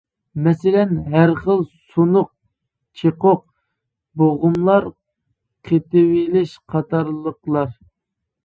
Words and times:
مەسىلەن: 0.45 0.93
ھەر 1.15 1.33
خىل 1.41 1.59
سۇنۇق، 1.91 2.31
چىقۇق، 3.01 3.43
بوغۇملار 4.23 4.89
قېتىۋېلىش 5.71 6.57
قاتارلىقلار. 6.75 7.71